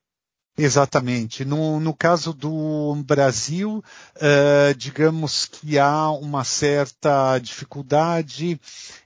Exatamente. 0.60 1.46
No, 1.46 1.80
no 1.80 1.94
caso 1.94 2.34
do 2.34 2.96
Brasil, 3.06 3.84
uh, 4.16 4.74
digamos 4.76 5.46
que 5.46 5.78
há 5.78 6.10
uma 6.10 6.44
certa 6.44 7.38
dificuldade 7.38 8.60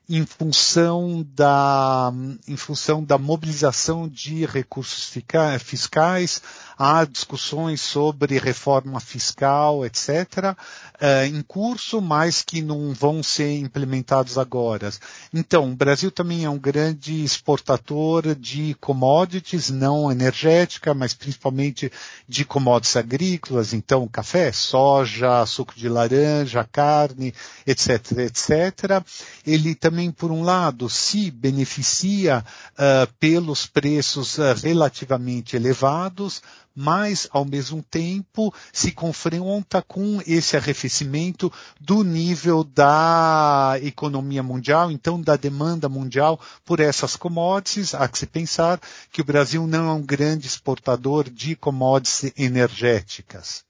em 0.07 0.25
função 0.25 1.25
da, 1.35 2.11
em 2.47 2.55
função 2.55 3.03
da 3.03 3.17
mobilização 3.17 4.07
de 4.07 4.45
recursos 4.45 5.13
fiscais, 5.59 6.41
há 6.81 7.05
discussões 7.05 7.79
sobre 7.79 8.39
reforma 8.39 8.99
fiscal, 8.99 9.85
etc., 9.85 10.55
eh, 10.99 11.27
em 11.27 11.43
curso, 11.43 12.01
mas 12.01 12.41
que 12.41 12.59
não 12.59 12.91
vão 12.91 13.21
ser 13.21 13.59
implementados 13.59 14.35
agora. 14.35 14.89
Então, 15.31 15.71
o 15.71 15.75
Brasil 15.75 16.09
também 16.09 16.43
é 16.43 16.49
um 16.49 16.57
grande 16.57 17.23
exportador 17.23 18.33
de 18.33 18.75
commodities, 18.79 19.69
não 19.69 20.11
energética, 20.11 20.91
mas 20.95 21.13
principalmente 21.13 21.91
de 22.27 22.43
commodities 22.43 22.95
agrícolas, 22.95 23.73
então 23.73 24.07
café, 24.07 24.51
soja, 24.51 25.45
suco 25.45 25.75
de 25.75 25.87
laranja, 25.87 26.67
carne, 26.71 27.31
etc., 27.67 28.11
etc. 28.17 29.03
Ele 29.45 29.75
também 29.75 30.11
por 30.11 30.31
um 30.31 30.41
lado, 30.41 30.89
se 30.89 31.29
beneficia 31.29 32.43
uh, 32.73 33.11
pelos 33.19 33.67
preços 33.67 34.39
uh, 34.39 34.55
relativamente 34.63 35.55
elevados, 35.55 36.41
mas, 36.75 37.27
ao 37.31 37.43
mesmo 37.45 37.83
tempo, 37.83 38.53
se 38.71 38.91
confronta 38.91 39.81
com 39.81 40.21
esse 40.25 40.55
arrefecimento 40.55 41.51
do 41.79 42.03
nível 42.03 42.63
da 42.63 43.75
economia 43.81 44.41
mundial, 44.41 44.91
então 44.91 45.21
da 45.21 45.35
demanda 45.35 45.89
mundial 45.89 46.39
por 46.65 46.79
essas 46.79 47.15
commodities. 47.15 47.93
Há 47.93 48.07
que 48.07 48.17
se 48.17 48.25
pensar 48.25 48.79
que 49.11 49.21
o 49.21 49.25
Brasil 49.25 49.67
não 49.67 49.89
é 49.89 49.93
um 49.93 50.01
grande 50.01 50.47
exportador 50.47 51.29
de 51.29 51.55
commodities 51.55 52.31
energéticas. 52.37 53.63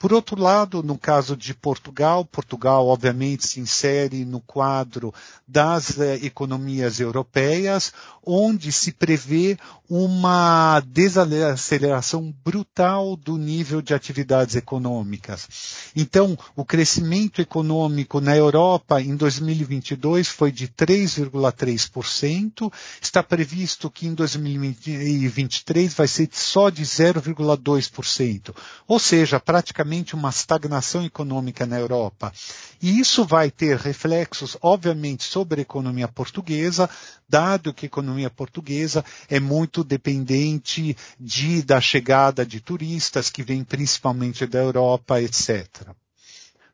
Por 0.00 0.14
outro 0.14 0.40
lado, 0.40 0.82
no 0.82 0.96
caso 0.96 1.36
de 1.36 1.52
Portugal, 1.52 2.24
Portugal 2.24 2.86
obviamente 2.86 3.46
se 3.46 3.60
insere 3.60 4.24
no 4.24 4.40
quadro 4.40 5.12
das 5.46 6.00
eh, 6.00 6.14
economias 6.22 7.00
europeias, 7.00 7.92
onde 8.24 8.72
se 8.72 8.92
prevê 8.92 9.58
uma 9.90 10.80
desaceleração 10.86 12.32
brutal 12.44 13.16
do 13.16 13.36
nível 13.36 13.82
de 13.82 13.92
atividades 13.92 14.54
econômicas. 14.54 15.48
Então, 15.96 16.38
o 16.54 16.64
crescimento 16.64 17.42
econômico 17.42 18.20
na 18.20 18.36
Europa 18.36 19.02
em 19.02 19.16
2022 19.16 20.28
foi 20.28 20.52
de 20.52 20.68
3,3%, 20.68 22.72
está 23.02 23.20
previsto 23.20 23.90
que 23.90 24.06
em 24.06 24.14
2023 24.14 25.92
vai 25.92 26.06
ser 26.06 26.28
só 26.30 26.70
de 26.70 26.84
0,2%, 26.84 28.54
ou 28.86 29.00
seja, 29.00 29.40
praticamente 29.40 30.14
uma 30.14 30.30
estagnação 30.30 31.04
econômica 31.04 31.66
na 31.66 31.80
Europa. 31.80 32.32
E 32.80 33.00
isso 33.00 33.24
vai 33.24 33.50
ter 33.50 33.76
reflexos, 33.76 34.56
obviamente, 34.62 35.24
sobre 35.24 35.60
a 35.60 35.62
economia 35.62 36.06
portuguesa, 36.06 36.88
dado 37.28 37.74
que 37.74 37.86
a 37.86 37.88
economia 37.88 38.30
portuguesa 38.30 39.04
é 39.28 39.38
muito 39.38 39.79
dependente 39.84 40.96
de, 41.18 41.62
da 41.62 41.80
chegada 41.80 42.44
de 42.44 42.60
turistas 42.60 43.30
que 43.30 43.42
vêm 43.42 43.64
principalmente 43.64 44.46
da 44.46 44.58
Europa, 44.58 45.20
etc. 45.20 45.88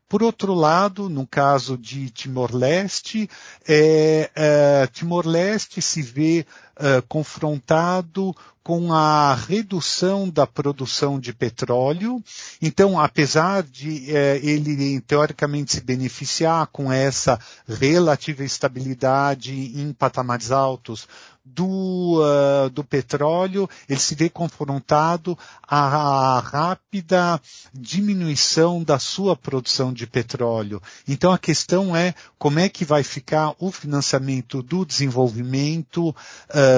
Por 0.09 0.23
outro 0.23 0.53
lado, 0.53 1.09
no 1.09 1.27
caso 1.27 1.77
de 1.77 2.09
Timor-Leste, 2.09 3.29
é, 3.67 4.31
é, 4.33 4.87
Timor-Leste 4.87 5.81
se 5.81 6.01
vê 6.01 6.45
é, 6.79 7.01
confrontado 7.07 8.35
com 8.67 8.91
a 8.91 9.33
redução 9.33 10.29
da 10.29 10.45
produção 10.45 11.17
de 11.21 11.31
petróleo. 11.31 12.21
Então, 12.61 12.99
apesar 12.99 13.63
de 13.63 14.13
eh, 14.13 14.41
ele 14.43 14.99
teoricamente 14.99 15.71
se 15.71 15.79
beneficiar 15.79 16.67
com 16.67 16.91
essa 16.91 17.39
relativa 17.65 18.43
estabilidade 18.43 19.53
em 19.53 19.93
patamares 19.93 20.51
altos 20.51 21.07
do, 21.53 22.21
uh, 22.21 22.69
do 22.69 22.83
petróleo, 22.83 23.69
ele 23.87 23.99
se 23.99 24.15
vê 24.15 24.29
confrontado 24.29 25.37
à 25.65 26.39
rápida 26.39 27.41
diminuição 27.73 28.83
da 28.83 28.99
sua 28.99 29.35
produção 29.35 29.93
de 29.93 30.05
petróleo. 30.05 30.81
Então 31.07 31.31
a 31.31 31.37
questão 31.37 31.95
é 31.95 32.13
como 32.37 32.59
é 32.59 32.67
que 32.67 32.83
vai 32.83 33.03
ficar 33.03 33.55
o 33.59 33.71
financiamento 33.71 34.61
do 34.61 34.85
desenvolvimento 34.85 36.09
uh, 36.09 36.15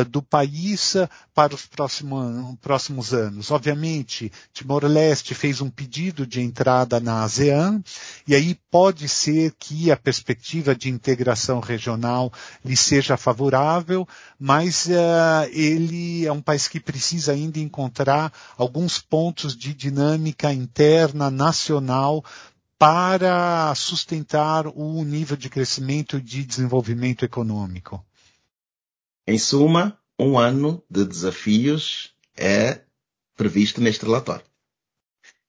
uh, 0.01 0.05
do 0.05 0.21
país 0.21 0.95
para 1.33 1.55
os 1.55 1.65
próximo, 1.65 2.57
próximos 2.61 3.13
anos. 3.13 3.49
Obviamente, 3.51 4.31
Timor-Leste 4.53 5.33
fez 5.33 5.61
um 5.61 5.69
pedido 5.69 6.27
de 6.27 6.41
entrada 6.41 6.99
na 6.99 7.23
ASEAN, 7.23 7.81
e 8.27 8.35
aí 8.35 8.57
pode 8.69 9.07
ser 9.07 9.53
que 9.57 9.91
a 9.91 9.97
perspectiva 9.97 10.75
de 10.75 10.89
integração 10.89 11.59
regional 11.59 12.31
lhe 12.63 12.75
seja 12.75 13.17
favorável, 13.17 14.07
mas 14.39 14.85
uh, 14.87 15.49
ele 15.51 16.25
é 16.25 16.31
um 16.31 16.41
país 16.41 16.67
que 16.67 16.79
precisa 16.79 17.31
ainda 17.31 17.59
encontrar 17.59 18.31
alguns 18.57 18.99
pontos 18.99 19.55
de 19.55 19.73
dinâmica 19.73 20.53
interna, 20.53 21.31
nacional, 21.31 22.23
para 22.79 23.75
sustentar 23.75 24.65
o 24.65 25.03
nível 25.03 25.35
de 25.35 25.49
crescimento 25.49 26.17
e 26.17 26.21
de 26.21 26.45
desenvolvimento 26.45 27.25
econômico. 27.25 28.01
Em 29.29 29.37
suma, 29.37 29.95
um 30.17 30.39
ano 30.39 30.83
de 30.89 31.05
desafios 31.05 32.15
é 32.35 32.81
previsto 33.37 33.79
neste 33.79 34.03
relatório. 34.03 34.43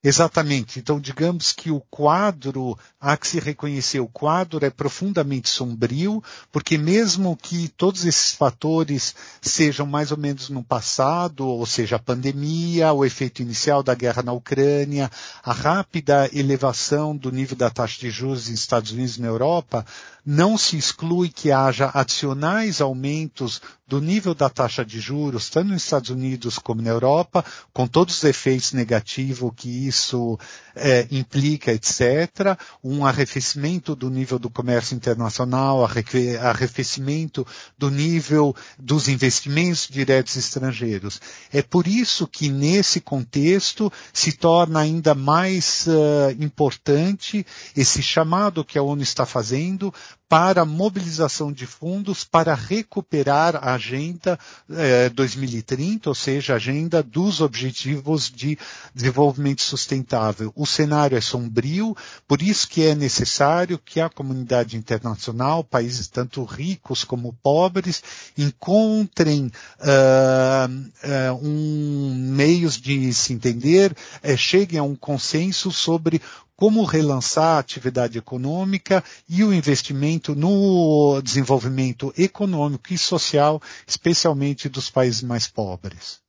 Exatamente. 0.03 0.79
Então, 0.79 0.99
digamos 0.99 1.53
que 1.53 1.71
o 1.71 1.81
quadro, 1.91 2.79
há 2.99 3.19
que 3.19 3.27
se 3.27 3.39
reconhecer, 3.39 4.01
o 4.01 4.09
quadro 4.09 4.65
é 4.65 4.71
profundamente 4.71 5.49
sombrio, 5.49 6.23
porque 6.53 6.77
mesmo 6.77 7.35
que 7.37 7.69
todos 7.69 8.07
esses 8.07 8.35
fatores 8.35 9.15
sejam 9.43 9.87
mais 9.87 10.11
ou 10.11 10.19
menos 10.19 10.49
no 10.49 10.63
passado, 10.63 11.47
ou 11.47 11.65
seja, 11.65 11.97
a 11.97 11.99
pandemia, 11.99 12.93
o 12.95 13.05
efeito 13.05 13.41
inicial 13.41 13.83
da 13.83 13.95
guerra 13.95 14.23
na 14.23 14.33
Ucrânia, 14.33 15.11
a 15.43 15.53
rápida 15.53 16.31
elevação 16.35 17.15
do 17.15 17.31
nível 17.31 17.57
da 17.57 17.69
taxa 17.69 18.01
de 18.01 18.11
juros 18.11 18.49
nos 18.49 18.59
Estados 18.59 18.93
Unidos 18.93 19.17
e 19.17 19.23
na 19.23 19.29
Europa, 19.29 19.87
não 20.33 20.57
se 20.57 20.77
exclui 20.77 21.29
que 21.29 21.51
haja 21.51 21.91
adicionais 21.93 22.81
aumentos 22.81 23.61
do 23.85 24.01
nível 24.01 24.33
da 24.33 24.49
taxa 24.49 24.85
de 24.85 25.01
juros, 25.01 25.51
tanto 25.51 25.71
nos 25.71 25.83
Estados 25.83 26.11
Unidos 26.11 26.57
como 26.57 26.81
na 26.81 26.91
Europa, 26.91 27.45
com 27.73 27.89
todos 27.89 28.19
os 28.19 28.23
efeitos 28.23 28.73
negativos 28.73 29.51
que 29.57 29.89
isso 29.89 30.39
é, 30.77 31.09
implica, 31.11 31.73
etc., 31.73 32.57
um 32.85 33.05
arrefecimento 33.05 33.97
do 33.97 34.09
nível 34.09 34.39
do 34.39 34.49
comércio 34.49 34.95
internacional, 34.95 35.85
arrefecimento 35.85 37.45
do 37.77 37.91
nível 37.91 38.55
dos 38.79 39.09
investimentos 39.09 39.89
diretos 39.91 40.37
estrangeiros. 40.37 41.21
É 41.53 41.61
por 41.61 41.89
isso 41.89 42.29
que 42.29 42.49
nesse 42.49 43.01
contexto 43.01 43.93
se 44.13 44.31
torna 44.31 44.79
ainda 44.79 45.13
mais 45.17 45.89
uh, 45.89 46.31
importante 46.41 47.45
esse 47.77 48.01
chamado 48.01 48.65
que 48.65 48.79
a 48.79 48.83
ONU 48.83 49.03
está 49.03 49.27
fazendo 49.27 49.93
para 50.31 50.65
mobilização 50.65 51.53
de 51.53 51.67
fundos 51.67 52.23
para 52.23 52.55
recuperar 52.55 53.57
a 53.57 53.75
Agenda 53.75 54.39
eh, 54.71 55.09
2030, 55.09 56.09
ou 56.09 56.15
seja, 56.15 56.53
a 56.53 56.57
agenda 56.57 57.03
dos 57.03 57.41
Objetivos 57.41 58.31
de 58.31 58.57
Desenvolvimento 58.95 59.61
Sustentável. 59.61 60.53
O 60.55 60.65
cenário 60.67 61.19
é 61.19 61.21
sombrio, 61.21 61.97
por 62.29 62.41
isso 62.43 62.69
que 62.69 62.87
é 62.87 62.95
necessário 62.95 63.77
que 63.77 64.01
a 64.01 64.09
comunidade 64.09 64.77
internacional, 64.77 65.65
países 65.65 66.07
tanto 66.07 66.45
ricos 66.45 67.03
como 67.03 67.37
pobres, 67.43 68.01
encontrem 68.39 69.51
uh, 69.81 71.33
uh, 71.33 71.45
um 71.45 72.15
meios 72.15 72.81
de 72.81 73.13
se 73.13 73.33
entender, 73.33 73.97
uh, 74.23 74.37
cheguem 74.37 74.79
a 74.79 74.85
um 74.85 74.95
consenso 74.95 75.73
sobre 75.73 76.23
como 76.61 76.85
relançar 76.85 77.57
a 77.57 77.59
atividade 77.59 78.19
econômica 78.19 79.03
e 79.27 79.43
o 79.43 79.51
investimento 79.51 80.35
no 80.35 81.19
desenvolvimento 81.23 82.13
econômico 82.19 82.93
e 82.93 82.99
social, 82.99 83.63
especialmente 83.87 84.69
dos 84.69 84.91
países 84.91 85.23
mais 85.23 85.49
pobres. 85.49 86.21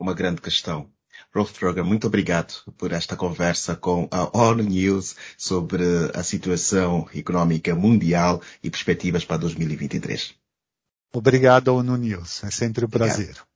Uma 0.00 0.14
grande 0.14 0.40
questão. 0.40 0.88
Rolf 1.34 1.52
Troger, 1.52 1.84
muito 1.84 2.06
obrigado 2.06 2.54
por 2.78 2.92
esta 2.92 3.14
conversa 3.14 3.76
com 3.76 4.08
a 4.10 4.34
ONU 4.34 4.62
News 4.62 5.16
sobre 5.36 5.84
a 6.14 6.22
situação 6.22 7.06
econômica 7.12 7.74
mundial 7.74 8.40
e 8.62 8.70
perspectivas 8.70 9.22
para 9.22 9.36
2023. 9.36 10.34
Obrigado, 11.12 11.68
ONU 11.68 11.94
News. 11.96 12.42
É 12.42 12.50
sempre 12.50 12.86
um 12.86 12.88
prazer. 12.88 13.24
Obrigado. 13.24 13.51